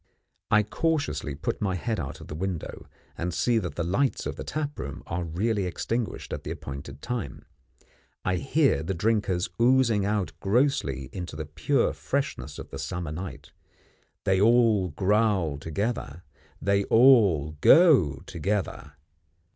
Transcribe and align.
I 0.49 0.63
cautiously 0.63 1.35
put 1.35 1.61
my 1.61 1.75
head 1.75 1.99
out 1.99 2.19
of 2.21 2.31
window, 2.31 2.87
and 3.15 3.31
see 3.31 3.59
that 3.59 3.75
the 3.75 3.83
lights 3.83 4.25
of 4.25 4.35
the 4.35 4.43
tap 4.43 4.79
room 4.79 5.03
are 5.05 5.23
really 5.23 5.67
extinguished 5.67 6.33
at 6.33 6.43
the 6.43 6.49
appointed 6.49 7.03
time. 7.03 7.45
I 8.25 8.37
hear 8.37 8.81
the 8.81 8.95
drinkers 8.95 9.51
oozing 9.61 10.03
out 10.03 10.31
grossly 10.39 11.11
into 11.13 11.35
the 11.35 11.45
pure 11.45 11.93
freshness 11.93 12.57
of 12.57 12.71
the 12.71 12.79
summer 12.79 13.11
night. 13.11 13.51
They 14.23 14.41
all 14.41 14.87
growl 14.87 15.59
together; 15.59 16.23
they 16.59 16.83
all 16.85 17.51
go 17.61 18.21
together. 18.25 18.93